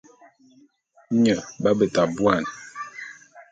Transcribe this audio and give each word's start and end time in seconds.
Nye 1.21 1.33
b'abeta 1.61 2.03
buan. 2.15 2.43